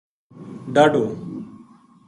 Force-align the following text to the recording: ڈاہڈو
ڈاہڈو 0.73 1.05